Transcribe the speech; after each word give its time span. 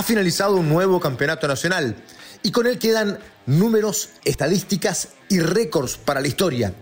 ha 0.00 0.02
finalizado 0.02 0.56
un 0.56 0.70
nuevo 0.70 0.98
campeonato 0.98 1.46
nacional 1.46 1.94
y 2.42 2.52
con 2.52 2.66
él 2.66 2.78
quedan 2.78 3.18
números, 3.44 4.08
estadísticas 4.24 5.08
y 5.28 5.40
récords 5.40 5.98
para 5.98 6.22
la 6.22 6.28
historia. 6.28 6.72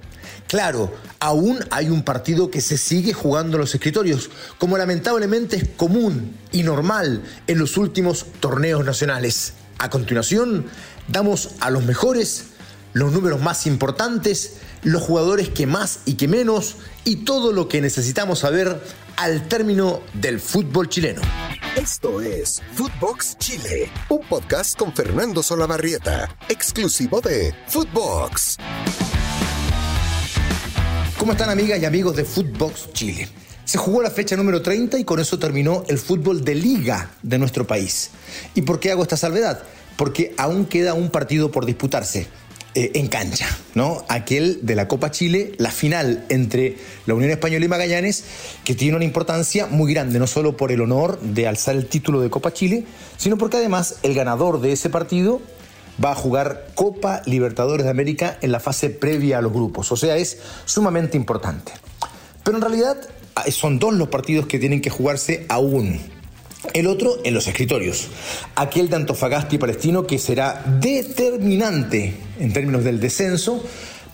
Claro, 0.47 0.95
aún 1.19 1.59
hay 1.73 1.89
un 1.91 2.05
partido 2.05 2.49
que 2.49 2.61
se 2.61 2.79
sigue 2.79 3.13
jugando 3.13 3.57
en 3.57 3.63
los 3.63 3.75
escritorios, 3.75 4.31
como 4.59 4.79
lamentablemente 4.79 5.57
es 5.57 5.69
común 5.77 6.37
y 6.53 6.63
normal 6.63 7.25
en 7.49 7.59
los 7.59 7.77
últimos 7.77 8.25
torneos 8.39 8.85
nacionales. 8.85 9.55
A 9.79 9.91
continuación, 9.91 10.67
damos 11.09 11.57
a 11.59 11.71
los 11.71 11.85
mejores 11.85 12.45
los 12.93 13.13
números 13.13 13.43
más 13.43 13.67
importantes, 13.67 14.59
los 14.85 15.03
jugadores 15.03 15.49
que 15.49 15.67
más 15.67 16.01
y 16.05 16.15
que 16.15 16.29
menos 16.29 16.77
y 17.05 17.25
todo 17.25 17.53
lo 17.53 17.67
que 17.67 17.81
necesitamos 17.81 18.39
saber 18.39 18.81
al 19.17 19.49
término 19.49 20.03
del 20.15 20.39
fútbol 20.39 20.89
chileno. 20.89 21.21
Esto 21.77 22.21
es 22.21 22.63
Footbox 22.75 23.37
Chile, 23.39 23.91
un 24.09 24.21
podcast 24.29 24.77
con 24.77 24.93
Fernando 24.93 25.43
Solabarrieta, 25.43 26.29
exclusivo 26.49 27.21
de 27.21 27.55
Footbox. 27.69 28.57
¿Cómo 31.19 31.33
están 31.33 31.51
amigas 31.51 31.81
y 31.81 31.85
amigos 31.85 32.17
de 32.17 32.25
Footbox 32.25 32.93
Chile? 32.93 33.29
Se 33.65 33.79
jugó 33.79 34.03
la 34.03 34.11
fecha 34.11 34.37
número 34.37 34.63
30 34.63 34.99
y 34.99 35.05
con 35.05 35.21
eso 35.21 35.39
terminó 35.39 35.85
el 35.89 35.99
fútbol 35.99 36.45
de 36.45 36.55
liga 36.55 37.11
de 37.23 37.39
nuestro 37.39 37.67
país. 37.67 38.11
¿Y 38.55 38.63
por 38.63 38.81
qué 38.81 38.91
hago 38.91 39.03
esta 39.03 39.17
salvedad? 39.17 39.63
Porque 39.97 40.35
aún 40.37 40.65
queda 40.65 40.95
un 40.95 41.11
partido 41.11 41.51
por 41.53 41.67
disputarse. 41.67 42.27
Eh, 42.75 42.93
en 42.95 43.09
cancha, 43.09 43.47
¿no? 43.75 44.05
Aquel 44.09 44.61
de 44.63 44.75
la 44.75 44.89
Copa 44.89 45.11
Chile, 45.11 45.53
la 45.57 45.71
final 45.71 46.27
entre 46.29 46.77
la 47.07 47.15
Unión 47.15 47.31
Española 47.31 47.65
y 47.65 47.69
Magallanes, 47.69 48.25
que 48.63 48.75
tiene 48.75 48.95
una 48.95 49.07
importancia 49.07 49.67
muy 49.67 49.93
grande, 49.93 50.19
no 50.19 50.27
solo 50.27 50.55
por 50.55 50.71
el 50.71 50.83
honor 50.83 51.19
de 51.21 51.49
alzar 51.49 51.77
el 51.77 51.87
título 51.87 52.21
de 52.21 52.29
Copa 52.29 52.53
Chile, 52.53 52.85
sino 53.17 53.39
porque 53.39 53.57
además 53.57 53.97
el 54.03 54.13
ganador 54.15 54.61
de 54.61 54.73
ese 54.73 54.91
partido 54.91 55.41
va 56.05 56.13
a 56.13 56.15
jugar 56.15 56.69
Copa 56.75 57.23
Libertadores 57.25 57.85
de 57.85 57.91
América 57.91 58.37
en 58.43 58.53
la 58.53 58.61
fase 58.61 58.91
previa 58.91 59.39
a 59.39 59.43
los 59.43 59.53
grupos, 59.53 59.91
o 59.91 59.97
sea, 59.97 60.19
es 60.19 60.39
sumamente 60.67 61.17
importante. 61.17 61.73
Pero 62.45 62.59
en 62.59 62.63
realidad 62.63 62.99
ah, 63.35 63.51
son 63.51 63.79
dos 63.79 63.95
los 63.95 64.09
partidos 64.09 64.47
que 64.47 64.59
tienen 64.59 64.83
que 64.83 64.91
jugarse 64.91 65.47
aún 65.49 66.18
el 66.75 66.87
otro 66.87 67.19
en 67.25 67.35
los 67.35 67.47
escritorios. 67.47 68.09
Aquel 68.55 68.89
de 68.89 68.97
Antofagasta 68.97 69.59
Palestino 69.59 70.07
que 70.07 70.19
será 70.19 70.63
determinante 70.81 72.17
en 72.39 72.53
términos 72.53 72.85
del 72.85 73.01
descenso 73.01 73.65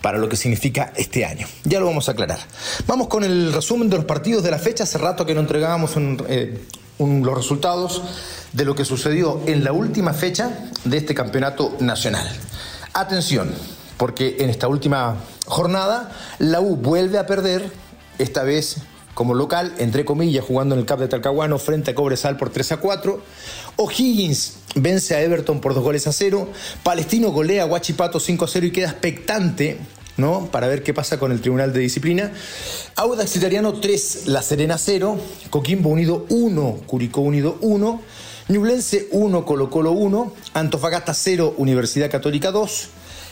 para 0.01 0.17
lo 0.17 0.29
que 0.29 0.37
significa 0.37 0.93
este 0.95 1.25
año. 1.25 1.47
Ya 1.63 1.79
lo 1.79 1.87
vamos 1.87 2.07
a 2.07 2.11
aclarar. 2.11 2.39
Vamos 2.85 3.07
con 3.07 3.23
el 3.23 3.51
resumen 3.51 3.89
de 3.89 3.97
los 3.97 4.05
partidos 4.05 4.43
de 4.43 4.51
la 4.51 4.59
fecha. 4.59 4.83
Hace 4.83 4.99
rato 4.99 5.25
que 5.25 5.33
no 5.33 5.41
entregábamos 5.41 5.93
eh, 6.27 6.61
los 6.99 7.35
resultados 7.35 8.03
de 8.53 8.65
lo 8.65 8.75
que 8.75 8.85
sucedió 8.85 9.41
en 9.47 9.63
la 9.63 9.71
última 9.71 10.13
fecha 10.13 10.69
de 10.83 10.97
este 10.97 11.15
campeonato 11.15 11.75
nacional. 11.79 12.27
Atención, 12.93 13.51
porque 13.97 14.37
en 14.39 14.49
esta 14.49 14.67
última 14.67 15.17
jornada 15.45 16.11
la 16.39 16.61
U 16.61 16.75
vuelve 16.75 17.17
a 17.17 17.25
perder, 17.25 17.71
esta 18.19 18.43
vez 18.43 18.77
como 19.15 19.33
local, 19.33 19.73
entre 19.79 20.05
comillas, 20.05 20.45
jugando 20.45 20.75
en 20.75 20.81
el 20.81 20.85
Cap 20.85 20.99
de 20.99 21.07
Talcahuano 21.07 21.57
frente 21.57 21.91
a 21.91 21.95
Cobresal 21.95 22.37
por 22.37 22.51
3 22.51 22.73
a 22.73 22.77
4. 22.77 23.21
O'Higgins 23.77 24.57
vence 24.75 25.15
a 25.15 25.21
Everton 25.21 25.61
por 25.61 25.73
2 25.73 25.83
goles 25.83 26.05
a 26.05 26.11
0. 26.11 26.49
Palestino 26.83 27.31
golea 27.31 27.63
a 27.63 27.65
Huachipato 27.65 28.19
5 28.19 28.45
a 28.45 28.47
0 28.47 28.67
y 28.67 28.71
queda 28.71 28.91
expectante 28.91 29.79
¿no? 30.17 30.47
Para 30.51 30.67
ver 30.67 30.83
qué 30.83 30.93
pasa 30.93 31.19
con 31.19 31.31
el 31.31 31.41
Tribunal 31.41 31.73
de 31.73 31.79
Disciplina. 31.79 32.31
Audax 32.95 33.35
Italiano 33.35 33.73
3, 33.73 34.27
La 34.27 34.41
Serena 34.41 34.77
0, 34.77 35.17
Coquimbo 35.49 35.89
Unido 35.89 36.25
1, 36.29 36.81
Curicó 36.85 37.21
Unido 37.21 37.57
1, 37.61 38.01
Ñublense 38.49 39.07
1, 39.11 39.45
Colo 39.45 39.69
Colo 39.69 39.91
1, 39.91 40.33
Antofagasta 40.53 41.13
0, 41.13 41.55
Universidad 41.57 42.11
Católica 42.11 42.51
2, 42.51 42.89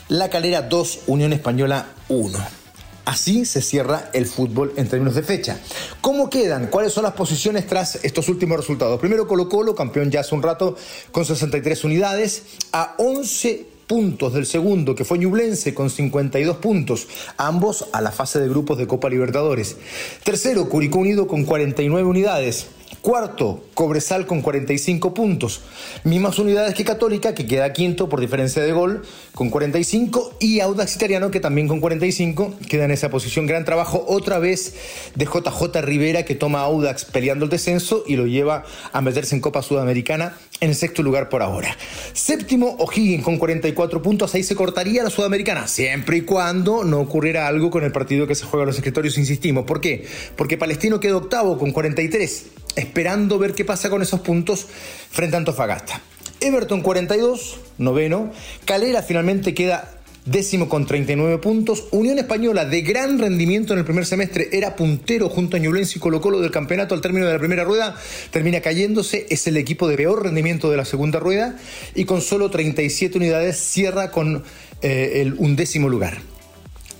La 0.08 0.28
Calera 0.28 0.62
2, 0.62 1.00
Unión 1.06 1.32
Española 1.32 1.86
1. 2.08 2.63
Así 3.04 3.44
se 3.44 3.60
cierra 3.60 4.10
el 4.12 4.26
fútbol 4.26 4.72
en 4.76 4.88
términos 4.88 5.14
de 5.14 5.22
fecha. 5.22 5.58
¿Cómo 6.00 6.30
quedan? 6.30 6.68
¿Cuáles 6.68 6.92
son 6.92 7.04
las 7.04 7.12
posiciones 7.12 7.66
tras 7.66 7.96
estos 8.02 8.28
últimos 8.28 8.56
resultados? 8.56 8.98
Primero 8.98 9.26
Colo 9.26 9.48
Colo, 9.48 9.74
campeón 9.74 10.10
ya 10.10 10.20
hace 10.20 10.34
un 10.34 10.42
rato, 10.42 10.76
con 11.12 11.24
63 11.24 11.84
unidades, 11.84 12.42
a 12.72 12.94
11 12.98 13.66
puntos 13.86 14.32
del 14.32 14.46
segundo, 14.46 14.94
que 14.94 15.04
fue 15.04 15.18
Ñublense, 15.18 15.74
con 15.74 15.90
52 15.90 16.56
puntos, 16.56 17.06
ambos 17.36 17.86
a 17.92 18.00
la 18.00 18.10
fase 18.10 18.40
de 18.40 18.48
grupos 18.48 18.78
de 18.78 18.86
Copa 18.86 19.10
Libertadores. 19.10 19.76
Tercero, 20.22 20.68
Curicó 20.68 20.98
Unido 20.98 21.26
con 21.26 21.44
49 21.44 22.08
unidades. 22.08 22.66
Cuarto, 23.00 23.64
Cobresal 23.74 24.26
con 24.26 24.40
45 24.40 25.12
puntos. 25.12 25.60
Mismas 26.04 26.38
unidades 26.38 26.74
que 26.74 26.84
Católica, 26.84 27.34
que 27.34 27.46
queda 27.46 27.72
quinto 27.72 28.08
por 28.08 28.20
diferencia 28.20 28.62
de 28.62 28.72
gol, 28.72 29.02
con 29.34 29.50
45. 29.50 30.36
Y 30.40 30.60
Audax 30.60 30.96
Italiano, 30.96 31.30
que 31.30 31.40
también 31.40 31.68
con 31.68 31.80
45, 31.80 32.54
queda 32.68 32.86
en 32.86 32.92
esa 32.92 33.10
posición. 33.10 33.46
Gran 33.46 33.64
trabajo 33.64 34.04
otra 34.08 34.38
vez 34.38 34.74
de 35.14 35.26
JJ 35.26 35.82
Rivera, 35.82 36.24
que 36.24 36.34
toma 36.34 36.60
Audax 36.60 37.04
peleando 37.04 37.44
el 37.44 37.50
descenso 37.50 38.04
y 38.06 38.16
lo 38.16 38.26
lleva 38.26 38.64
a 38.92 39.00
meterse 39.02 39.34
en 39.34 39.42
Copa 39.42 39.60
Sudamericana 39.62 40.38
en 40.60 40.70
el 40.70 40.76
sexto 40.76 41.02
lugar 41.02 41.28
por 41.28 41.42
ahora. 41.42 41.76
Séptimo, 42.14 42.76
O'Higgins 42.78 43.24
con 43.24 43.38
44 43.38 44.00
puntos. 44.00 44.34
Ahí 44.34 44.42
se 44.42 44.56
cortaría 44.56 45.02
la 45.02 45.10
Sudamericana, 45.10 45.68
siempre 45.68 46.18
y 46.18 46.20
cuando 46.22 46.84
no 46.84 47.00
ocurriera 47.00 47.46
algo 47.48 47.70
con 47.70 47.84
el 47.84 47.92
partido 47.92 48.26
que 48.26 48.34
se 48.34 48.46
juega 48.46 48.62
en 48.62 48.68
los 48.68 48.76
escritorios, 48.76 49.18
insistimos. 49.18 49.64
¿Por 49.64 49.80
qué? 49.80 50.06
Porque 50.36 50.56
Palestino 50.56 51.00
quedó 51.00 51.18
octavo 51.18 51.58
con 51.58 51.72
43 51.72 52.53
esperando 52.76 53.38
ver 53.38 53.54
qué 53.54 53.64
pasa 53.64 53.90
con 53.90 54.02
esos 54.02 54.20
puntos 54.20 54.66
frente 55.10 55.36
a 55.36 55.38
Antofagasta. 55.38 56.00
Everton 56.40 56.82
42, 56.82 57.58
noveno. 57.78 58.32
Calera 58.64 59.02
finalmente 59.02 59.54
queda 59.54 59.94
décimo 60.26 60.68
con 60.68 60.86
39 60.86 61.38
puntos. 61.38 61.84
Unión 61.90 62.18
Española 62.18 62.64
de 62.64 62.82
gran 62.82 63.18
rendimiento 63.18 63.72
en 63.72 63.78
el 63.78 63.84
primer 63.84 64.06
semestre 64.06 64.48
era 64.52 64.76
puntero 64.76 65.28
junto 65.28 65.56
a 65.56 65.60
Ñublense 65.60 65.98
y 65.98 66.00
Colo 66.00 66.20
Colo 66.20 66.40
del 66.40 66.50
campeonato 66.50 66.94
al 66.94 67.00
término 67.00 67.26
de 67.26 67.32
la 67.32 67.38
primera 67.38 67.64
rueda. 67.64 67.96
Termina 68.30 68.60
cayéndose, 68.60 69.26
es 69.30 69.46
el 69.46 69.56
equipo 69.56 69.88
de 69.88 69.96
peor 69.96 70.22
rendimiento 70.22 70.70
de 70.70 70.76
la 70.76 70.84
segunda 70.84 71.18
rueda 71.18 71.56
y 71.94 72.04
con 72.04 72.20
solo 72.20 72.50
37 72.50 73.18
unidades 73.18 73.58
cierra 73.58 74.10
con 74.10 74.44
eh, 74.82 75.22
el 75.22 75.34
undécimo 75.34 75.88
lugar. 75.88 76.33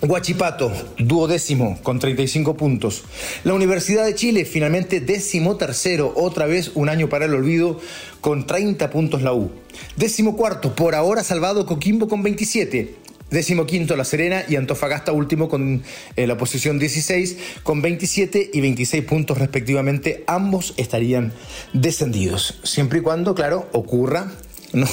Huachipato, 0.04 0.70
duodécimo, 0.98 1.78
con 1.82 1.98
35 1.98 2.58
puntos. 2.58 3.04
La 3.42 3.54
Universidad 3.54 4.04
de 4.04 4.14
Chile, 4.14 4.44
finalmente 4.44 5.00
décimo 5.00 5.56
tercero, 5.56 6.12
otra 6.14 6.44
vez 6.44 6.72
un 6.74 6.90
año 6.90 7.08
para 7.08 7.24
el 7.24 7.32
olvido, 7.32 7.80
con 8.20 8.46
30 8.46 8.90
puntos 8.90 9.22
la 9.22 9.32
U. 9.32 9.50
Décimo 9.96 10.36
cuarto, 10.36 10.74
por 10.74 10.94
ahora 10.94 11.24
salvado 11.24 11.64
Coquimbo 11.64 12.06
con 12.06 12.22
27. 12.22 12.96
Décimo 13.30 13.64
quinto 13.64 13.96
La 13.96 14.04
Serena 14.04 14.44
y 14.46 14.56
Antofagasta 14.56 15.12
último 15.12 15.48
con 15.48 15.82
eh, 16.16 16.26
la 16.26 16.36
posición 16.36 16.78
16 16.78 17.38
con 17.62 17.80
27 17.80 18.50
y 18.52 18.60
26 18.60 19.04
puntos 19.04 19.38
respectivamente. 19.38 20.22
Ambos 20.26 20.74
estarían 20.76 21.32
descendidos, 21.72 22.60
siempre 22.62 22.98
y 22.98 23.02
cuando, 23.02 23.34
claro, 23.34 23.68
ocurra 23.72 24.30
¿no? 24.74 24.88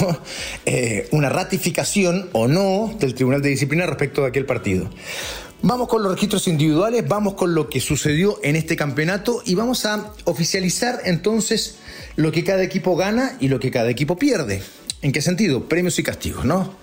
Eh, 0.64 1.08
una 1.12 1.28
ratificación 1.28 2.28
o 2.32 2.48
no 2.48 2.94
del 2.98 3.14
Tribunal 3.14 3.42
de 3.42 3.50
Disciplina 3.50 3.86
respecto 3.86 4.22
de 4.22 4.28
aquel 4.28 4.46
partido. 4.46 4.88
Vamos 5.64 5.86
con 5.88 6.02
los 6.02 6.12
registros 6.12 6.48
individuales, 6.48 7.06
vamos 7.06 7.34
con 7.34 7.54
lo 7.54 7.68
que 7.68 7.80
sucedió 7.80 8.40
en 8.42 8.56
este 8.56 8.74
campeonato 8.74 9.42
y 9.44 9.54
vamos 9.54 9.86
a 9.86 10.12
oficializar 10.24 11.00
entonces 11.04 11.76
lo 12.16 12.32
que 12.32 12.42
cada 12.42 12.64
equipo 12.64 12.96
gana 12.96 13.36
y 13.38 13.46
lo 13.46 13.60
que 13.60 13.70
cada 13.70 13.88
equipo 13.88 14.16
pierde. 14.16 14.62
¿En 15.02 15.12
qué 15.12 15.22
sentido? 15.22 15.68
Premios 15.68 15.98
y 16.00 16.02
castigos, 16.02 16.44
¿no? 16.44 16.74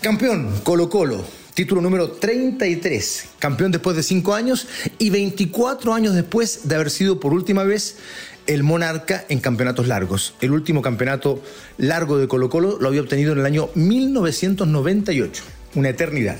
Campeón, 0.00 0.60
Colo 0.62 0.88
Colo, 0.88 1.24
título 1.54 1.80
número 1.80 2.12
33, 2.12 3.24
campeón 3.38 3.72
después 3.72 3.96
de 3.96 4.02
5 4.02 4.34
años 4.34 4.66
y 4.98 5.10
24 5.10 5.92
años 5.92 6.14
después 6.14 6.68
de 6.68 6.74
haber 6.74 6.90
sido 6.90 7.20
por 7.20 7.32
última 7.32 7.64
vez 7.64 7.96
el 8.46 8.62
monarca 8.62 9.24
en 9.28 9.40
campeonatos 9.40 9.86
largos. 9.88 10.34
El 10.40 10.52
último 10.52 10.82
campeonato 10.82 11.42
largo 11.78 12.18
de 12.18 12.28
Colo 12.28 12.48
Colo 12.48 12.78
lo 12.80 12.88
había 12.88 13.00
obtenido 13.00 13.32
en 13.32 13.38
el 13.38 13.46
año 13.46 13.70
1998, 13.74 15.42
una 15.74 15.88
eternidad. 15.88 16.38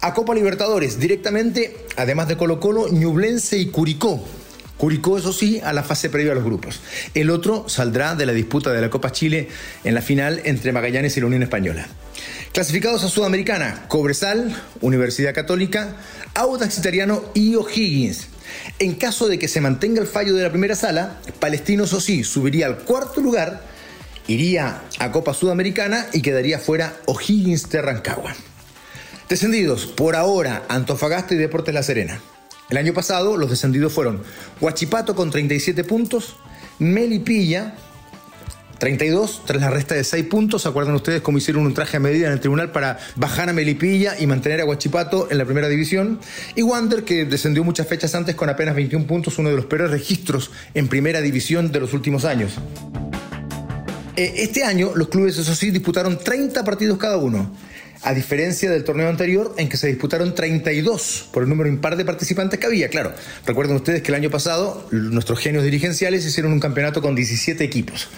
A 0.00 0.14
Copa 0.14 0.34
Libertadores, 0.34 1.00
directamente, 1.00 1.76
además 1.96 2.28
de 2.28 2.36
Colo 2.36 2.60
Colo, 2.60 2.88
Ñublense 2.88 3.58
y 3.58 3.66
Curicó. 3.66 4.24
Curicó, 4.76 5.18
eso 5.18 5.32
sí, 5.32 5.60
a 5.62 5.72
la 5.72 5.82
fase 5.82 6.08
previa 6.08 6.32
a 6.32 6.34
los 6.36 6.44
grupos. 6.44 6.80
El 7.12 7.30
otro 7.30 7.68
saldrá 7.68 8.14
de 8.14 8.24
la 8.24 8.32
disputa 8.32 8.72
de 8.72 8.80
la 8.80 8.90
Copa 8.90 9.10
Chile 9.10 9.48
en 9.82 9.94
la 9.94 10.02
final 10.02 10.40
entre 10.44 10.70
Magallanes 10.72 11.16
y 11.16 11.20
la 11.20 11.26
Unión 11.26 11.42
Española. 11.42 11.88
Clasificados 12.52 13.02
a 13.02 13.08
Sudamericana, 13.08 13.86
Cobresal, 13.88 14.56
Universidad 14.80 15.34
Católica, 15.34 15.96
Audax 16.34 16.78
Italiano 16.78 17.24
y 17.34 17.56
O'Higgins. 17.56 18.28
En 18.78 18.94
caso 18.94 19.28
de 19.28 19.38
que 19.38 19.48
se 19.48 19.60
mantenga 19.60 20.00
el 20.00 20.06
fallo 20.06 20.34
de 20.34 20.42
la 20.42 20.50
primera 20.50 20.74
sala, 20.74 21.18
Palestino, 21.40 21.84
eso 21.84 22.00
sí, 22.00 22.24
subiría 22.24 22.66
al 22.66 22.78
cuarto 22.78 23.20
lugar, 23.20 23.62
iría 24.26 24.82
a 24.98 25.12
Copa 25.12 25.34
Sudamericana 25.34 26.06
y 26.12 26.22
quedaría 26.22 26.58
fuera 26.58 26.96
O'Higgins 27.06 27.68
de 27.70 27.82
Rancagua. 27.82 28.34
Descendidos, 29.28 29.86
por 29.86 30.16
ahora, 30.16 30.64
Antofagasta 30.68 31.34
y 31.34 31.38
Deportes 31.38 31.74
La 31.74 31.82
Serena. 31.82 32.20
El 32.70 32.76
año 32.76 32.92
pasado 32.94 33.36
los 33.36 33.50
descendidos 33.50 33.92
fueron 33.92 34.22
Huachipato 34.60 35.14
con 35.14 35.30
37 35.30 35.84
puntos, 35.84 36.36
Melipilla 36.78 37.74
32 38.78 39.42
tras 39.44 39.60
la 39.60 39.70
resta 39.70 39.94
de 39.94 40.04
6 40.04 40.26
puntos. 40.26 40.62
¿Se 40.62 40.68
acuerdan 40.68 40.94
ustedes 40.94 41.20
cómo 41.20 41.38
hicieron 41.38 41.66
un 41.66 41.74
traje 41.74 41.96
a 41.96 42.00
medida 42.00 42.26
en 42.26 42.32
el 42.32 42.40
tribunal 42.40 42.70
para 42.72 42.98
bajar 43.16 43.48
a 43.48 43.52
Melipilla 43.52 44.18
y 44.18 44.26
mantener 44.26 44.60
a 44.60 44.64
Guachipato 44.64 45.28
en 45.30 45.38
la 45.38 45.44
primera 45.44 45.68
división? 45.68 46.20
Y 46.54 46.62
Wander, 46.62 47.04
que 47.04 47.24
descendió 47.24 47.64
muchas 47.64 47.86
fechas 47.86 48.14
antes 48.14 48.34
con 48.34 48.48
apenas 48.48 48.74
21 48.74 49.06
puntos, 49.06 49.38
uno 49.38 49.50
de 49.50 49.56
los 49.56 49.66
peores 49.66 49.90
registros 49.90 50.50
en 50.74 50.88
primera 50.88 51.20
división 51.20 51.72
de 51.72 51.80
los 51.80 51.92
últimos 51.92 52.24
años. 52.24 52.52
Eh, 54.16 54.34
este 54.38 54.64
año 54.64 54.92
los 54.94 55.08
clubes, 55.08 55.38
eso 55.38 55.54
sí, 55.54 55.70
disputaron 55.70 56.18
30 56.18 56.64
partidos 56.64 56.98
cada 56.98 57.16
uno 57.16 57.50
a 58.02 58.14
diferencia 58.14 58.70
del 58.70 58.84
torneo 58.84 59.08
anterior 59.08 59.54
en 59.58 59.68
que 59.68 59.76
se 59.76 59.88
disputaron 59.88 60.34
32 60.34 61.28
por 61.32 61.42
el 61.42 61.48
número 61.48 61.68
impar 61.68 61.96
de 61.96 62.04
participantes 62.04 62.58
que 62.58 62.66
había. 62.66 62.88
Claro, 62.88 63.12
recuerden 63.46 63.76
ustedes 63.76 64.02
que 64.02 64.12
el 64.12 64.16
año 64.16 64.30
pasado 64.30 64.86
nuestros 64.90 65.38
genios 65.40 65.64
dirigenciales 65.64 66.24
hicieron 66.24 66.52
un 66.52 66.60
campeonato 66.60 67.02
con 67.02 67.14
17 67.14 67.62
equipos 67.64 68.08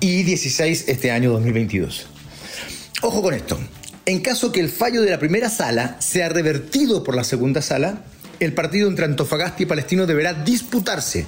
y 0.00 0.22
16 0.22 0.84
este 0.88 1.10
año 1.10 1.32
2022. 1.32 2.06
Ojo 3.02 3.22
con 3.22 3.34
esto. 3.34 3.58
En 4.06 4.20
caso 4.20 4.52
que 4.52 4.60
el 4.60 4.70
fallo 4.70 5.02
de 5.02 5.10
la 5.10 5.18
primera 5.18 5.50
sala 5.50 6.00
sea 6.00 6.30
revertido 6.30 7.04
por 7.04 7.14
la 7.14 7.24
segunda 7.24 7.60
sala, 7.60 8.04
el 8.40 8.54
partido 8.54 8.88
entre 8.88 9.04
Antofagasta 9.04 9.62
y 9.62 9.66
Palestino 9.66 10.06
deberá 10.06 10.32
disputarse. 10.32 11.26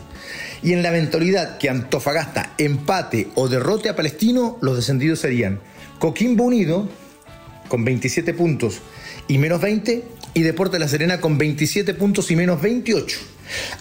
Y 0.62 0.72
en 0.72 0.82
la 0.82 0.88
eventualidad 0.88 1.58
que 1.58 1.68
Antofagasta 1.68 2.54
empate 2.58 3.28
o 3.34 3.48
derrote 3.48 3.88
a 3.88 3.96
Palestino, 3.96 4.58
los 4.62 4.76
descendidos 4.76 5.18
serían 5.18 5.60
Coquimbo 5.98 6.44
Unido, 6.44 6.88
con 7.70 7.84
27 7.84 8.34
puntos 8.34 8.82
y 9.28 9.38
menos 9.38 9.62
20, 9.62 10.04
y 10.34 10.42
Deporte 10.42 10.78
La 10.78 10.88
Serena 10.88 11.20
con 11.20 11.38
27 11.38 11.94
puntos 11.94 12.30
y 12.30 12.36
menos 12.36 12.60
28. 12.60 13.18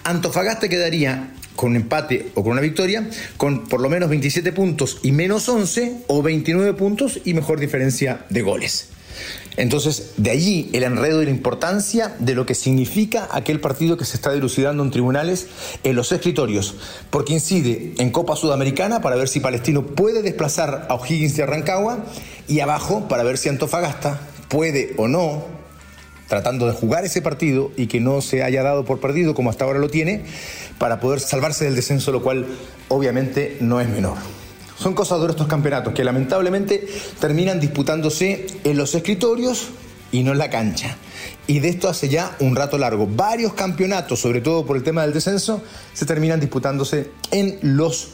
Antofagasta 0.04 0.70
quedaría 0.70 1.32
con 1.56 1.76
empate 1.76 2.32
o 2.36 2.44
con 2.44 2.54
una 2.54 2.62
victoria, 2.62 3.10
con 3.36 3.68
por 3.68 3.82
lo 3.82 3.90
menos 3.90 4.10
27 4.10 4.54
puntos 4.54 5.00
y 5.04 5.12
menos 5.12 5.50
11 5.50 6.04
o 6.08 6.22
29 6.22 6.74
puntos 6.74 7.20
y 7.26 7.34
mejor 7.34 7.60
diferencia 7.60 8.26
de 8.30 8.42
goles. 8.44 8.90
Entonces, 9.60 10.14
de 10.16 10.32
allí 10.32 10.70
el 10.72 10.84
enredo 10.84 11.22
y 11.22 11.26
la 11.26 11.32
importancia 11.32 12.16
de 12.20 12.34
lo 12.34 12.46
que 12.46 12.56
significa 12.56 13.28
aquel 13.30 13.60
partido 13.60 13.98
que 13.98 14.06
se 14.06 14.16
está 14.16 14.32
dilucidando 14.32 14.84
en 14.84 14.90
tribunales 14.90 15.48
en 15.84 15.98
los 15.98 16.14
escritorios, 16.14 16.76
porque 17.10 17.34
incide 17.34 17.94
en 17.98 18.10
Copa 18.10 18.38
Sudamericana 18.38 19.02
para 19.02 19.18
ver 19.18 19.28
si 19.28 19.42
Palestino 19.42 19.86
puede 19.86 20.22
desplazar 20.22 20.88
a 20.88 20.96
O'Higgins 20.96 21.36
de 21.36 21.44
Arrancagua 21.44 22.06
y 22.48 22.62
abajo 22.62 23.10
para 23.10 23.24
ver 23.24 23.38
si 23.38 23.50
Antofagasta 23.50 24.22
puede 24.48 24.94
o 24.96 25.10
no, 25.10 25.44
tratando 26.30 26.66
de 26.66 26.72
jugar 26.72 27.04
ese 27.04 27.22
partido 27.22 27.72
y 27.76 27.88
que 27.88 28.00
no 28.00 28.22
se 28.22 28.44
haya 28.44 28.64
dado 28.64 28.86
por 28.86 29.02
perdido 29.02 29.36
como 29.36 29.50
hasta 29.50 29.66
ahora 29.66 29.80
lo 29.80 29.90
tiene, 29.90 30.24
para 30.78 31.02
poder 31.02 31.20
salvarse 31.20 31.66
del 31.66 31.76
descenso, 31.76 32.14
lo 32.14 32.24
cual 32.24 32.46
obviamente 32.88 33.58
no 33.60 33.82
es 33.82 33.90
menor. 33.90 34.39
Son 34.80 34.94
cosas 34.94 35.20
de 35.20 35.28
estos 35.28 35.48
campeonatos 35.48 35.94
que 35.94 36.06
lamentablemente 36.06 36.88
terminan 37.20 37.60
disputándose 37.60 38.48
en 38.64 38.78
los 38.78 38.96
escritorios 38.96 39.68
y 40.10 40.24
no 40.24 40.32
en 40.32 40.38
la 40.38 40.50
cancha. 40.50 40.96
Y 41.48 41.60
de 41.60 41.68
esto 41.68 41.90
hace 41.90 42.08
ya 42.08 42.38
un 42.40 42.56
rato 42.56 42.78
largo. 42.78 43.06
Varios 43.06 43.54
campeonatos, 43.54 44.22
sobre 44.22 44.40
todo 44.40 44.66
por 44.66 44.78
el 44.78 44.84
tema 44.84 45.02
del 45.02 45.12
descenso, 45.12 45.62
se 45.94 46.06
terminan 46.06 46.40
disputándose 46.40 47.12
en 47.32 47.60
los 47.62 48.12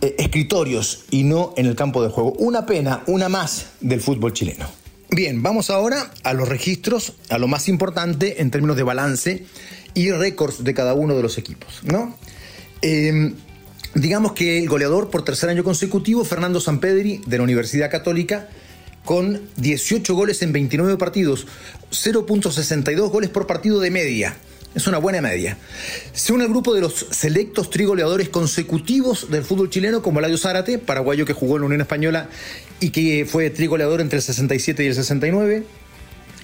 eh, 0.00 0.16
escritorios 0.18 1.04
y 1.12 1.22
no 1.22 1.54
en 1.56 1.66
el 1.66 1.76
campo 1.76 2.02
de 2.02 2.08
juego. 2.08 2.32
Una 2.32 2.66
pena, 2.66 3.04
una 3.06 3.28
más 3.28 3.66
del 3.80 4.00
fútbol 4.00 4.32
chileno. 4.32 4.66
Bien, 5.10 5.40
vamos 5.42 5.70
ahora 5.70 6.10
a 6.24 6.32
los 6.32 6.48
registros, 6.48 7.12
a 7.30 7.38
lo 7.38 7.46
más 7.46 7.68
importante 7.68 8.42
en 8.42 8.50
términos 8.50 8.76
de 8.76 8.82
balance 8.82 9.46
y 9.94 10.10
récords 10.10 10.64
de 10.64 10.74
cada 10.74 10.94
uno 10.94 11.14
de 11.14 11.22
los 11.22 11.38
equipos, 11.38 11.80
¿no? 11.84 12.16
Eh, 12.82 13.32
Digamos 13.94 14.32
que 14.32 14.58
el 14.58 14.68
goleador 14.68 15.10
por 15.10 15.24
tercer 15.24 15.48
año 15.50 15.64
consecutivo, 15.64 16.24
Fernando 16.24 16.60
Sampedri, 16.60 17.20
de 17.26 17.38
la 17.38 17.44
Universidad 17.44 17.90
Católica, 17.90 18.48
con 19.04 19.40
18 19.56 20.14
goles 20.14 20.42
en 20.42 20.52
29 20.52 20.98
partidos, 20.98 21.46
0.62 21.90 23.10
goles 23.10 23.30
por 23.30 23.46
partido 23.46 23.80
de 23.80 23.90
media. 23.90 24.36
Es 24.74 24.86
una 24.86 24.98
buena 24.98 25.22
media. 25.22 25.56
Según 26.12 26.42
el 26.42 26.48
grupo 26.48 26.74
de 26.74 26.82
los 26.82 27.06
selectos 27.10 27.70
trigoleadores 27.70 28.28
consecutivos 28.28 29.30
del 29.30 29.42
fútbol 29.42 29.70
chileno, 29.70 30.02
como 30.02 30.20
Ladio 30.20 30.36
Zárate, 30.36 30.78
paraguayo 30.78 31.24
que 31.24 31.32
jugó 31.32 31.56
en 31.56 31.62
la 31.62 31.66
Unión 31.66 31.80
Española 31.80 32.28
y 32.78 32.90
que 32.90 33.26
fue 33.26 33.48
trigoleador 33.48 34.02
entre 34.02 34.18
el 34.18 34.22
67 34.22 34.84
y 34.84 34.86
el 34.88 34.94
69, 34.94 35.64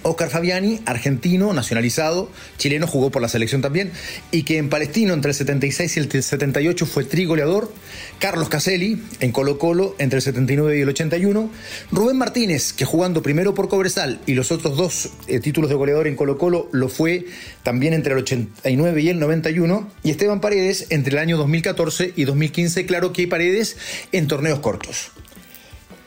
Oscar 0.05 0.29
Fabiani, 0.29 0.81
argentino, 0.87 1.53
nacionalizado, 1.53 2.31
chileno, 2.59 2.87
jugó 2.87 3.11
por 3.11 3.23
la 3.23 3.29
selección 3.29 3.62
también, 3.62 3.91
y 4.31 4.45
que 4.45 4.59
en 4.59 4.69
Palestino 4.69 5.15
entre 5.15 5.31
el 5.31 5.35
76 5.35 5.97
y 5.97 6.01
el 6.01 6.23
78 6.23 6.87
fue 6.87 7.05
trigoleador. 7.05 7.73
Carlos 8.19 8.49
Caselli, 8.49 9.03
en 9.21 9.33
Colo 9.33 9.59
Colo, 9.59 9.97
entre 9.99 10.19
el 10.19 10.23
79 10.23 10.79
y 10.79 10.83
el 10.83 10.89
81. 10.89 11.51
Rubén 11.91 12.19
Martínez, 12.19 12.73
que 12.73 12.85
jugando 12.85 13.23
primero 13.23 13.55
por 13.55 13.69
Cobresal 13.69 14.21
y 14.27 14.35
los 14.35 14.53
otros 14.53 14.77
dos 14.77 15.11
eh, 15.27 15.41
títulos 15.41 15.71
de 15.71 15.77
goleador 15.77 16.07
en 16.07 16.17
Colo 16.17 16.39
Colo, 16.39 16.69
lo 16.73 16.89
fue 16.89 17.27
también 17.62 17.95
entre 17.95 18.12
el 18.12 18.21
89 18.21 19.03
y 19.03 19.09
el 19.09 19.19
91. 19.19 19.91
Y 20.03 20.11
Esteban 20.11 20.41
Paredes, 20.41 20.87
entre 20.91 21.15
el 21.15 21.19
año 21.19 21.39
2014 21.39 22.12
y 22.15 22.25
2015, 22.25 22.87
claro 22.87 23.12
que 23.12 23.23
hay 23.23 23.27
Paredes 23.27 23.77
en 24.12 24.27
torneos 24.27 24.61
cortos. 24.61 25.11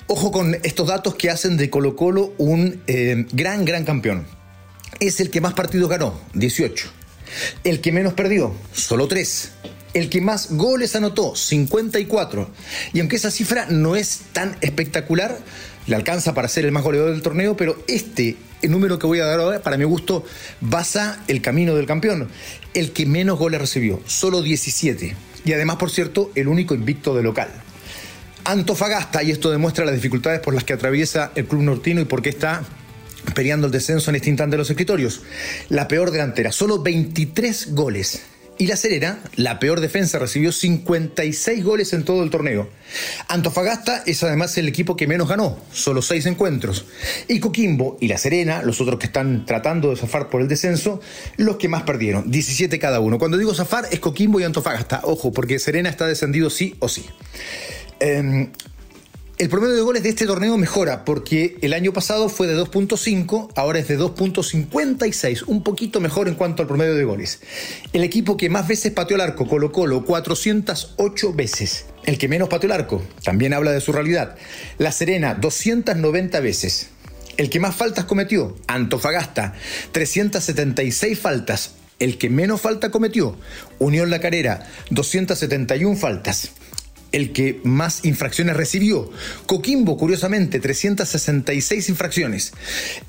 Ojo 0.09 0.31
con 0.31 0.56
estos 0.63 0.88
datos 0.88 1.15
que 1.15 1.30
hacen 1.30 1.57
de 1.57 1.69
Colo 1.69 1.98
Colo 1.98 2.33
un 2.38 2.81
eh, 2.88 3.25
gran, 3.33 3.65
gran 3.65 3.83
campeón. 3.83 4.25
Es 5.01 5.19
el 5.19 5.30
que 5.30 5.42
más 5.42 5.54
partidos 5.54 5.89
ganó, 5.89 6.18
18. 6.33 6.89
El 7.65 7.81
que 7.81 7.92
menos 7.92 8.13
perdió, 8.13 8.56
solo 8.71 9.09
3. 9.09 9.51
El 9.94 10.09
que 10.09 10.21
más 10.21 10.54
goles 10.54 10.95
anotó, 10.95 11.36
54. 11.36 12.50
Y 12.94 13.01
aunque 13.01 13.18
esa 13.18 13.31
cifra 13.31 13.65
no 13.69 13.98
es 13.98 14.21
tan 14.31 14.56
espectacular, 14.62 15.39
le 15.88 15.95
alcanza 15.98 16.33
para 16.33 16.48
ser 16.48 16.63
el 16.63 16.71
más 16.71 16.83
goleador 16.83 17.12
del 17.12 17.21
torneo, 17.21 17.57
pero 17.57 17.83
este 17.89 18.38
el 18.62 18.71
número 18.71 18.98
que 18.98 19.07
voy 19.07 19.19
a 19.19 19.25
dar 19.25 19.42
ahora, 19.42 19.62
para 19.62 19.77
mi 19.77 19.83
gusto, 19.83 20.24
basa 20.62 21.21
el 21.27 21.42
camino 21.42 21.75
del 21.75 21.86
campeón. 21.86 22.30
El 22.74 22.94
que 22.94 23.06
menos 23.06 23.38
goles 23.38 23.59
recibió, 23.59 24.01
solo 24.06 24.42
17. 24.42 25.15
Y 25.44 25.51
además, 25.51 25.75
por 25.75 25.92
cierto, 25.92 26.31
el 26.36 26.48
único 26.48 26.74
invicto 26.74 27.13
de 27.13 27.24
local. 27.24 27.50
Antofagasta, 28.48 29.24
y 29.24 29.32
esto 29.32 29.52
demuestra 29.52 29.84
las 29.84 29.94
dificultades 29.94 30.40
por 30.40 30.54
las 30.54 30.64
que 30.64 30.72
atraviesa 30.72 31.34
el 31.36 31.48
club 31.48 31.64
nortino 31.64 32.00
y 32.00 32.06
por 32.06 32.22
qué 32.22 32.30
está 32.30 32.64
peleando 33.36 33.68
el 33.68 33.74
descenso 33.74 34.10
en 34.10 34.16
este 34.16 34.30
instante 34.30 34.54
de 34.54 34.60
los 34.60 34.70
escritorios. 34.70 35.22
La 35.68 35.90
peor 35.90 36.12
delantera, 36.12 36.54
solo 36.54 36.82
23 36.82 37.74
goles. 37.74 38.22
Y 38.58 38.68
La 38.68 38.78
Serena, 38.78 39.20
la 39.36 39.60
peor 39.60 39.82
defensa, 39.82 40.18
recibió 40.18 40.54
56 40.54 41.62
goles 41.62 41.92
en 41.92 42.06
todo 42.06 42.24
el 42.24 42.30
torneo. 42.30 42.70
Antofagasta 43.28 44.02
es 44.06 44.24
además 44.24 44.58
el 44.58 44.70
equipo 44.70 44.96
que 44.96 45.08
menos 45.08 45.28
ganó, 45.28 45.60
solo 45.74 46.02
6 46.02 46.26
encuentros. 46.28 46.86
Y 47.28 47.42
Coquimbo 47.42 47.98
y 48.00 48.07
La 48.07 48.18
Serena, 48.18 48.64
los 48.64 48.80
otros 48.80 48.98
que 48.98 49.07
están 49.07 49.45
tratando 49.45 49.90
de 49.90 49.98
zafar 49.98 50.30
por 50.30 50.42
el 50.42 50.48
descenso, 50.48 51.02
los 51.36 51.57
que 51.57 51.68
más 51.68 51.83
perdieron, 51.83 52.31
17 52.31 52.80
cada 52.80 53.02
uno. 53.02 53.19
Cuando 53.19 53.38
digo 53.38 53.54
zafar 53.54 53.90
es 53.92 54.00
Coquimbo 54.00 54.40
y 54.40 54.44
Antofagasta, 54.45 55.02
ojo, 55.04 55.33
porque 55.33 55.60
Serena 55.60 55.90
está 55.90 56.07
descendido 56.07 56.50
sí 56.50 56.78
o 56.80 56.88
sí. 56.88 57.06
Em, 57.99 58.51
el 59.39 59.49
promedio 59.49 59.75
de 59.75 59.81
goles 59.81 60.04
de 60.04 60.09
este 60.09 60.25
torneo 60.25 60.57
mejora 60.57 61.04
porque 61.06 61.57
el 61.61 61.73
año 61.73 61.94
pasado 61.94 62.30
fue 62.30 62.47
de 62.47 62.56
2.5, 62.56 63.51
ahora 63.56 63.80
es 63.80 63.87
de 63.87 63.99
2.56, 63.99 65.44
un 65.47 65.63
poquito 65.63 65.99
mejor 65.99 66.27
en 66.27 66.35
cuanto 66.35 66.61
al 66.61 66.68
promedio 66.68 66.95
de 66.95 67.04
goles. 67.04 67.42
El 67.94 68.04
equipo 68.04 68.37
que 68.37 68.49
más 68.49 68.68
veces 68.68 68.92
pateó 68.94 69.16
el 69.16 69.21
arco, 69.21 69.47
Colo 69.47 69.71
Colo, 69.71 70.06
408 70.06 71.33
veces. 71.33 71.85
El 72.06 72.18
que 72.18 72.27
menos 72.27 72.49
pateó 72.49 72.68
el 72.68 72.73
arco, 72.73 73.04
también 73.23 73.54
habla 73.54 73.71
de 73.71 73.81
su 73.81 73.92
realidad. 73.92 74.35
La 74.77 74.92
Serena, 74.92 75.35
290 75.35 76.39
veces. 76.39 76.89
El 77.37 77.49
que 77.49 77.59
más 77.59 77.75
faltas 77.75 78.06
cometió, 78.06 78.56
Antofagasta, 78.68 79.54
376 79.92 81.19
faltas. 81.19 81.71
El 81.99 82.18
que 82.18 82.30
menos 82.30 82.61
falta 82.61 82.92
cometió, 82.92 83.35
Unión 83.80 84.09
La 84.09 84.19
Carrera, 84.19 84.68
271 84.92 85.95
faltas 85.95 86.51
el 87.11 87.33
que 87.33 87.59
más 87.64 88.06
infracciones 88.06 88.57
recibió. 88.57 89.09
Coquimbo, 89.45 89.97
curiosamente, 89.97 90.59
366 90.59 91.90
infracciones. 91.90 92.54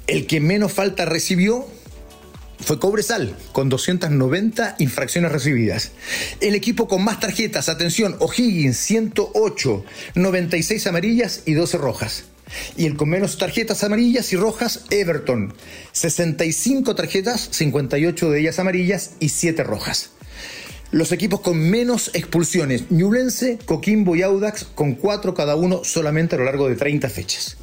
El 0.07 0.26
que 0.26 0.40
menos 0.40 0.73
falta 0.73 1.05
recibió 1.05 1.67
fue 2.61 2.81
Cobresal, 2.81 3.37
con 3.52 3.69
290 3.69 4.76
infracciones 4.78 5.33
recibidas. 5.33 5.93
El 6.40 6.55
equipo 6.55 6.88
con 6.88 7.05
más 7.05 7.21
tarjetas, 7.21 7.69
atención, 7.69 8.17
O'Higgins, 8.19 8.76
108, 8.76 9.85
96 10.14 10.87
amarillas 10.87 11.43
y 11.47 11.55
12 11.55 11.78
rojas. 11.78 12.25
Y 12.76 12.87
el 12.87 12.97
con 12.97 13.11
menos 13.11 13.37
tarjetas 13.37 13.85
amarillas 13.85 14.33
y 14.33 14.37
rojas, 14.37 14.85
Everton, 14.90 15.55
65 15.93 16.95
tarjetas, 16.95 17.49
58 17.52 18.31
de 18.31 18.40
ellas 18.40 18.59
amarillas 18.59 19.12
y 19.21 19.28
7 19.28 19.62
rojas 19.64 20.12
los 20.90 21.12
equipos 21.12 21.40
con 21.40 21.59
menos 21.59 22.11
expulsiones, 22.14 22.90
Ñublense, 22.90 23.59
Coquimbo 23.64 24.16
y 24.16 24.23
Audax, 24.23 24.64
con 24.64 24.95
cuatro 24.95 25.35
cada 25.35 25.57
uno 25.57 25.83
solamente 25.85 26.37
a 26.37 26.38
lo 26.38 26.45
largo 26.45 26.68
de 26.68 26.76
30 26.76 27.09
fechas. 27.09 27.57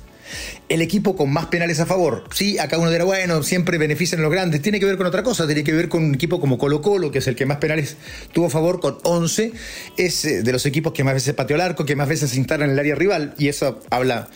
El 0.70 0.82
equipo 0.82 1.16
con 1.16 1.32
más 1.32 1.46
penales 1.48 1.80
a 1.80 1.86
favor. 1.86 2.24
Sí, 2.34 2.58
acá 2.58 2.78
uno 2.78 2.90
dirá, 2.90 3.04
bueno, 3.04 3.44
siempre 3.44 3.78
benefician 3.78 4.20
a 4.20 4.24
los 4.24 4.32
grandes. 4.32 4.62
Tiene 4.62 4.80
que 4.80 4.86
ver 4.86 4.98
con 4.98 5.06
otra 5.06 5.22
cosa, 5.22 5.46
tiene 5.46 5.64
que 5.64 5.72
ver 5.72 5.88
con 5.88 6.04
un 6.04 6.16
equipo 6.16 6.42
como 6.42 6.58
Colo 6.58 6.82
Colo, 6.82 7.12
que 7.12 7.20
es 7.20 7.28
el 7.28 7.36
que 7.36 7.46
más 7.46 7.58
penales 7.58 7.96
tuvo 8.34 8.48
a 8.48 8.50
favor, 8.50 8.80
con 8.80 8.98
11. 9.04 9.54
Es 9.98 10.26
eh, 10.26 10.42
de 10.42 10.52
los 10.52 10.66
equipos 10.66 10.94
que 10.94 11.04
más 11.04 11.14
veces 11.14 11.36
pateó 11.36 11.56
el 11.56 11.62
arco, 11.62 11.86
que 11.86 11.96
más 11.96 12.10
veces 12.10 12.32
se 12.32 12.38
instala 12.38 12.66
en 12.66 12.72
el 12.72 12.80
área 12.80 12.96
rival. 12.96 13.36
Y 13.38 13.48
eso 13.48 13.82
habla 13.92 14.28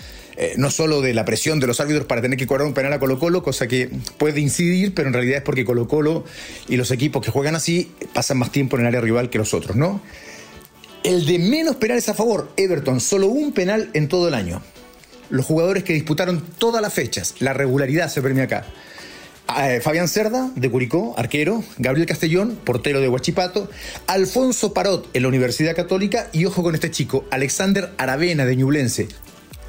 eh, 0.42 0.54
no 0.58 0.72
solo 0.72 1.02
de 1.02 1.14
la 1.14 1.26
presión 1.26 1.60
de 1.60 1.68
los 1.68 1.80
árbitros 1.80 2.06
para 2.08 2.22
tener 2.22 2.40
que 2.40 2.48
cobrar 2.48 2.66
un 2.66 2.74
penal 2.74 2.94
a 2.94 3.00
Colo 3.00 3.20
Colo, 3.20 3.44
cosa 3.44 3.68
que 3.68 3.90
puede 4.18 4.40
incidir, 4.40 4.94
pero 4.94 5.10
en 5.10 5.14
realidad 5.14 5.38
es 5.38 5.44
porque 5.44 5.66
Colo 5.66 5.88
Colo 5.88 6.24
y 6.68 6.78
los 6.78 6.92
equipos 6.92 7.24
que 7.24 7.30
juegan 7.30 7.56
así 7.56 7.92
pasan 8.14 8.38
más 8.38 8.52
tiempo 8.52 8.78
en 8.78 8.82
el 8.82 8.88
área 8.88 9.02
rival 9.02 9.30
que 9.30 9.38
los 9.38 9.54
otros, 9.54 9.76
¿no? 9.76 10.02
El 11.04 11.26
de 11.26 11.40
menos 11.40 11.76
penales 11.76 12.10
a 12.10 12.14
favor, 12.14 12.52
Everton, 12.58 13.00
solo 13.02 13.28
un 13.28 13.52
penal 13.52 13.90
en 13.94 14.08
todo 14.08 14.28
el 14.28 14.34
año 14.34 14.62
los 15.30 15.46
jugadores 15.46 15.84
que 15.84 15.94
disputaron 15.94 16.44
todas 16.58 16.82
las 16.82 16.94
fechas. 16.94 17.36
La 17.40 17.54
regularidad 17.54 18.10
se 18.10 18.22
premia 18.22 18.46
acá. 18.46 18.66
Eh, 19.58 19.80
Fabián 19.82 20.08
Cerda, 20.08 20.52
de 20.56 20.70
Curicó, 20.70 21.16
arquero, 21.18 21.64
Gabriel 21.78 22.08
Castellón, 22.08 22.58
portero 22.64 23.02
de 23.02 23.10
Huachipato, 23.10 23.70
Alfonso 24.06 24.74
Parot, 24.74 25.10
en 25.14 25.24
la 25.24 25.28
Universidad 25.28 25.76
Católica, 25.76 26.30
y 26.32 26.46
ojo 26.46 26.62
con 26.62 26.76
este 26.76 26.92
chico, 26.92 27.26
Alexander 27.32 27.92
Aravena, 27.98 28.46
de 28.46 28.56
Ñublense, 28.56 29.08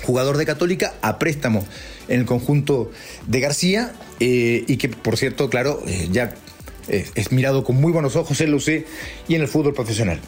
jugador 0.02 0.36
de 0.36 0.46
Católica 0.46 0.94
a 1.02 1.18
préstamo 1.18 1.66
en 2.08 2.20
el 2.20 2.26
conjunto 2.26 2.90
de 3.26 3.40
García, 3.40 3.92
eh, 4.18 4.64
y 4.66 4.76
que, 4.76 4.88
por 4.88 5.16
cierto, 5.16 5.48
claro, 5.48 5.82
eh, 5.86 6.08
ya 6.10 6.34
es 6.88 7.30
mirado 7.30 7.62
con 7.62 7.76
muy 7.76 7.92
buenos 7.92 8.16
ojos 8.16 8.40
en 8.40 8.48
el 8.48 8.54
UC 8.54 8.84
y 9.28 9.36
en 9.36 9.42
el 9.42 9.48
fútbol 9.48 9.74
profesional. 9.74 10.20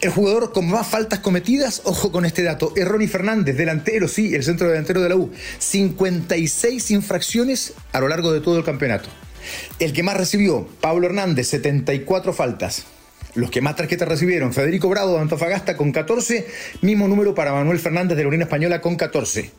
El 0.00 0.10
jugador 0.10 0.52
con 0.52 0.68
más 0.68 0.86
faltas 0.86 1.18
cometidas, 1.18 1.82
ojo 1.84 2.12
con 2.12 2.24
este 2.24 2.44
dato, 2.44 2.72
es 2.76 2.86
Ronnie 2.86 3.08
Fernández, 3.08 3.56
delantero, 3.56 4.06
sí, 4.06 4.32
el 4.32 4.44
centro 4.44 4.68
delantero 4.68 5.00
de 5.00 5.08
la 5.08 5.16
U. 5.16 5.32
56 5.58 6.92
infracciones 6.92 7.72
a 7.90 7.98
lo 7.98 8.06
largo 8.06 8.32
de 8.32 8.40
todo 8.40 8.58
el 8.58 8.64
campeonato. 8.64 9.08
El 9.80 9.92
que 9.92 10.04
más 10.04 10.16
recibió, 10.16 10.68
Pablo 10.80 11.08
Hernández, 11.08 11.48
74 11.48 12.32
faltas. 12.32 12.84
Los 13.38 13.52
que 13.52 13.60
más 13.60 13.76
tarjetas 13.76 14.08
recibieron, 14.08 14.52
Federico 14.52 14.88
Bravo 14.88 15.14
de 15.14 15.20
Antofagasta 15.20 15.76
con 15.76 15.92
14, 15.92 16.44
mismo 16.80 17.06
número 17.06 17.36
para 17.36 17.52
Manuel 17.52 17.78
Fernández 17.78 18.16
de 18.16 18.24
la 18.24 18.30
Unión 18.30 18.42
Española 18.42 18.80
con 18.80 18.96
14. 18.96 19.52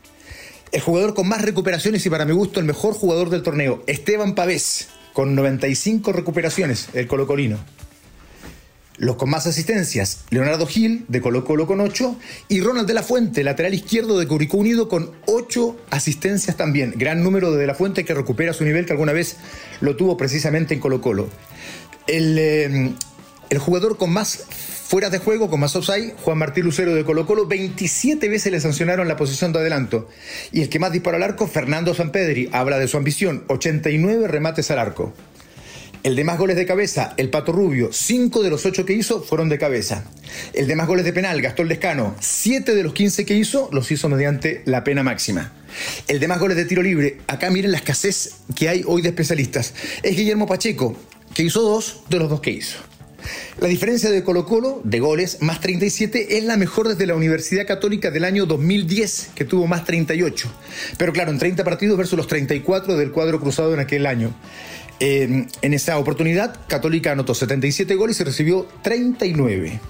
El 0.70 0.80
jugador 0.82 1.14
con 1.14 1.26
más 1.26 1.40
recuperaciones 1.40 2.04
y 2.04 2.10
para 2.10 2.26
mi 2.26 2.32
gusto 2.32 2.60
el 2.60 2.66
mejor 2.66 2.92
jugador 2.92 3.30
del 3.30 3.42
torneo, 3.42 3.82
Esteban 3.86 4.34
Pavés, 4.34 4.88
con 5.14 5.34
95 5.34 6.12
recuperaciones, 6.12 6.90
el 6.92 7.06
colocolino. 7.06 7.56
Los 8.98 9.16
con 9.16 9.30
más 9.30 9.46
asistencias, 9.46 10.26
Leonardo 10.28 10.66
Gil, 10.66 11.06
de 11.08 11.22
Colo 11.22 11.46
Colo 11.46 11.66
con 11.66 11.80
8, 11.80 12.18
y 12.48 12.60
Ronald 12.60 12.86
de 12.86 12.92
la 12.92 13.02
Fuente, 13.02 13.42
lateral 13.42 13.72
izquierdo 13.72 14.18
de 14.18 14.26
Curicó 14.26 14.58
Unido, 14.58 14.90
con 14.90 15.10
8 15.24 15.78
asistencias 15.88 16.54
también. 16.58 16.92
Gran 16.96 17.24
número 17.24 17.50
de 17.50 17.60
de 17.60 17.66
la 17.66 17.74
Fuente 17.74 18.04
que 18.04 18.12
recupera 18.12 18.52
su 18.52 18.62
nivel 18.62 18.84
que 18.84 18.92
alguna 18.92 19.14
vez 19.14 19.38
lo 19.80 19.96
tuvo 19.96 20.18
precisamente 20.18 20.74
en 20.74 20.80
Colo 20.80 21.00
Colo. 21.00 21.30
El, 22.06 22.38
eh, 22.38 22.92
el 23.50 23.58
jugador 23.58 23.98
con 23.98 24.10
más 24.10 24.44
fuera 24.90 25.10
de 25.10 25.18
juego, 25.18 25.50
con 25.50 25.60
más 25.60 25.76
offside, 25.76 26.14
Juan 26.22 26.38
Martín 26.38 26.64
Lucero 26.64 26.94
de 26.94 27.04
Colo 27.04 27.26
Colo, 27.26 27.46
27 27.46 28.28
veces 28.28 28.50
le 28.50 28.60
sancionaron 28.60 29.06
la 29.06 29.16
posición 29.16 29.52
de 29.52 29.58
adelanto. 29.58 30.08
Y 30.52 30.62
el 30.62 30.68
que 30.68 30.78
más 30.78 30.92
disparó 30.92 31.16
al 31.16 31.22
arco, 31.22 31.46
Fernando 31.46 31.94
Sampedri, 31.94 32.48
habla 32.52 32.78
de 32.78 32.88
su 32.88 32.96
ambición, 32.96 33.44
89 33.48 34.26
remates 34.28 34.70
al 34.70 34.78
arco. 34.78 35.12
El 36.02 36.16
de 36.16 36.24
más 36.24 36.38
goles 36.38 36.56
de 36.56 36.64
cabeza, 36.64 37.12
el 37.18 37.28
Pato 37.28 37.52
Rubio, 37.52 37.90
cinco 37.92 38.42
de 38.42 38.48
los 38.48 38.64
ocho 38.64 38.86
que 38.86 38.94
hizo 38.94 39.22
fueron 39.22 39.50
de 39.50 39.58
cabeza. 39.58 40.04
El 40.54 40.66
de 40.66 40.74
más 40.74 40.86
goles 40.86 41.04
de 41.04 41.12
penal, 41.12 41.42
Gastón 41.42 41.68
Lescano, 41.68 42.16
siete 42.20 42.74
de 42.74 42.82
los 42.82 42.94
15 42.94 43.26
que 43.26 43.34
hizo 43.34 43.68
los 43.70 43.90
hizo 43.90 44.08
mediante 44.08 44.62
la 44.64 44.82
pena 44.82 45.02
máxima. 45.02 45.52
El 46.08 46.18
de 46.18 46.26
más 46.26 46.40
goles 46.40 46.56
de 46.56 46.64
tiro 46.64 46.82
libre, 46.82 47.18
acá 47.26 47.50
miren 47.50 47.72
la 47.72 47.78
escasez 47.78 48.36
que 48.56 48.70
hay 48.70 48.82
hoy 48.86 49.02
de 49.02 49.10
especialistas, 49.10 49.74
es 50.02 50.16
Guillermo 50.16 50.46
Pacheco, 50.46 50.96
que 51.34 51.42
hizo 51.42 51.60
dos 51.60 52.02
de 52.08 52.18
los 52.18 52.30
dos 52.30 52.40
que 52.40 52.50
hizo. 52.50 52.78
La 53.60 53.68
diferencia 53.68 54.10
de 54.10 54.22
Colo 54.24 54.46
Colo, 54.46 54.80
de 54.84 55.00
goles, 55.00 55.38
más 55.40 55.60
37, 55.60 56.38
es 56.38 56.44
la 56.44 56.56
mejor 56.56 56.88
desde 56.88 57.06
la 57.06 57.14
Universidad 57.14 57.66
Católica 57.66 58.10
del 58.10 58.24
año 58.24 58.46
2010, 58.46 59.30
que 59.34 59.44
tuvo 59.44 59.66
más 59.66 59.84
38. 59.84 60.48
Pero 60.96 61.12
claro, 61.12 61.30
en 61.30 61.38
30 61.38 61.64
partidos 61.64 61.96
versus 61.96 62.16
los 62.16 62.26
34 62.26 62.96
del 62.96 63.10
cuadro 63.12 63.40
cruzado 63.40 63.74
en 63.74 63.80
aquel 63.80 64.06
año 64.06 64.34
en 65.00 65.74
esa 65.74 65.98
oportunidad, 65.98 66.60
Católica 66.68 67.12
anotó 67.12 67.34
77 67.34 67.94
goles 67.94 68.20
y 68.20 68.24
recibió 68.24 68.66
39. 68.82 69.80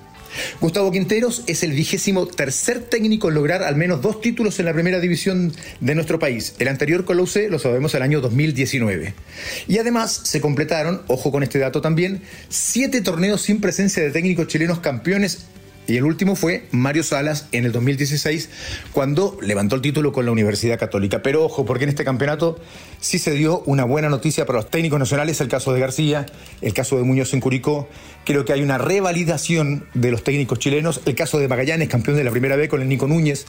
Gustavo 0.60 0.90
Quinteros 0.90 1.42
es 1.46 1.62
el 1.62 1.72
vigésimo 1.72 2.26
tercer 2.26 2.80
técnico 2.80 3.28
en 3.28 3.34
lograr 3.34 3.62
al 3.62 3.76
menos 3.76 4.02
dos 4.02 4.20
títulos 4.20 4.58
en 4.58 4.66
la 4.66 4.72
primera 4.72 5.00
división 5.00 5.52
de 5.80 5.94
nuestro 5.94 6.18
país. 6.18 6.54
El 6.58 6.68
anterior 6.68 7.04
con 7.04 7.16
lo 7.16 7.58
sabemos 7.58 7.94
el 7.94 8.02
año 8.02 8.20
2019. 8.20 9.14
Y 9.68 9.78
además 9.78 10.20
se 10.25 10.40
completaron, 10.40 11.02
ojo 11.06 11.30
con 11.30 11.42
este 11.42 11.58
dato 11.58 11.80
también, 11.80 12.22
siete 12.49 13.00
torneos 13.00 13.42
sin 13.42 13.60
presencia 13.60 14.02
de 14.02 14.10
técnicos 14.10 14.46
chilenos 14.46 14.80
campeones 14.80 15.46
y 15.90 15.97
el 15.97 16.04
último 16.04 16.37
fue 16.37 16.66
Mario 16.70 17.02
Salas 17.02 17.49
en 17.50 17.64
el 17.64 17.73
2016, 17.73 18.49
cuando 18.92 19.37
levantó 19.42 19.75
el 19.75 19.82
título 19.82 20.12
con 20.12 20.25
la 20.25 20.30
Universidad 20.30 20.78
Católica. 20.78 21.20
Pero 21.20 21.44
ojo, 21.44 21.64
porque 21.64 21.82
en 21.85 21.90
este 21.90 22.04
campeonato 22.04 22.61
sí 23.00 23.18
se 23.18 23.32
dio 23.32 23.62
una 23.66 23.82
buena 23.82 24.09
noticia 24.09 24.47
para 24.47 24.61
los 24.61 24.70
técnicos 24.70 25.00
nacionales, 25.00 25.40
el 25.40 25.49
caso 25.49 25.73
de 25.73 25.80
García, 25.80 26.26
el 26.62 26.75
caso 26.75 26.97
de 26.97 27.02
Muñoz 27.02 27.35
en 27.35 27.40
Curicó. 27.40 27.88
Creo 28.25 28.44
que 28.44 28.52
hay 28.52 28.62
una 28.62 28.78
revalidación 28.78 29.85
de 29.94 30.12
los 30.12 30.23
técnicos 30.23 30.61
chilenos, 30.61 31.00
el 31.06 31.16
caso 31.16 31.40
de 31.40 31.49
Magallanes, 31.49 31.88
campeón 31.88 32.16
de 32.16 32.23
la 32.23 32.30
primera 32.30 32.54
vez 32.54 32.68
con 32.68 32.80
el 32.82 32.88
Nico 32.88 33.09
Núñez. 33.09 33.47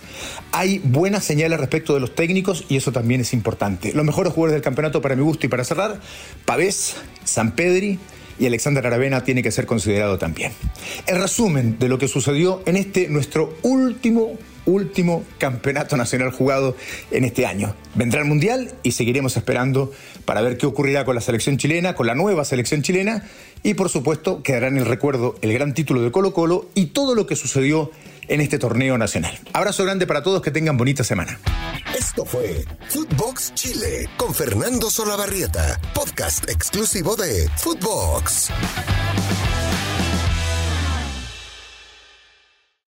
Hay 0.52 0.80
buenas 0.84 1.24
señales 1.24 1.60
respecto 1.60 1.94
de 1.94 2.00
los 2.00 2.16
técnicos 2.16 2.66
y 2.70 2.78
eso 2.78 2.92
también 2.92 3.22
es 3.22 3.34
importante. 3.34 3.94
Los 3.94 4.04
mejores 4.06 4.34
jugadores 4.34 4.54
del 4.54 4.64
campeonato 4.64 5.00
para 5.00 5.16
mi 5.16 5.22
gusto 5.22 5.46
y 5.46 5.50
para 5.50 5.64
cerrar, 5.64 6.00
Pavés, 6.46 6.96
San 7.24 7.52
Pedri, 7.52 8.00
y 8.40 8.46
Alexander 8.46 8.86
Aravena 8.86 9.24
tiene 9.24 9.44
que 9.44 9.52
ser 9.52 9.66
considerado 9.66 10.18
también. 10.18 10.52
El 11.08 11.22
resumen 11.22 11.78
de 11.80 11.90
lo 11.90 11.98
que 11.98 12.08
sucedió 12.08 12.62
en 12.66 12.78
este 12.78 13.08
nuestro 13.08 13.56
último 13.62 14.38
último 14.66 15.24
campeonato 15.38 15.98
nacional 15.98 16.32
jugado 16.32 16.76
en 17.10 17.26
este 17.26 17.46
año. 17.46 17.76
Vendrá 17.96 18.22
el 18.22 18.28
Mundial 18.28 18.72
y 18.84 18.92
seguiremos 18.92 19.36
esperando 19.38 19.92
para 20.26 20.42
ver 20.42 20.58
qué 20.58 20.66
ocurrirá 20.66 21.06
con 21.06 21.16
la 21.16 21.22
selección 21.22 21.58
chilena, 21.58 21.96
con 21.96 22.08
la 22.08 22.16
nueva 22.16 22.46
selección 22.46 22.82
chilena 22.82 23.24
y 23.64 23.74
por 23.74 23.90
supuesto 23.90 24.44
quedará 24.44 24.68
en 24.68 24.78
el 24.78 24.86
recuerdo 24.86 25.36
el 25.42 25.54
gran 25.54 25.74
título 25.74 26.02
de 26.02 26.12
Colo 26.12 26.34
Colo 26.34 26.70
y 26.76 26.88
todo 26.88 27.16
lo 27.16 27.26
que 27.26 27.36
sucedió 27.36 27.92
en 28.28 28.42
este 28.42 28.60
torneo 28.60 28.98
nacional. 28.98 29.38
Abrazo 29.54 29.84
grande 29.84 30.08
para 30.08 30.24
todos, 30.24 30.42
que 30.42 30.52
tengan 30.52 30.78
bonita 30.78 31.04
semana. 31.04 31.40
Esto 31.98 32.26
fue 32.26 32.66
Footbox 32.90 33.54
Chile 33.54 34.10
con 34.18 34.34
Fernando 34.34 34.90
Solabarrieta, 34.90 35.80
podcast 35.94 36.50
exclusivo 36.50 37.16
de 37.16 37.50
Footbox. 37.58 38.50